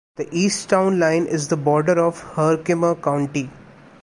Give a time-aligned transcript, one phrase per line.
[0.15, 3.51] The east town line is the border of Herkimer County.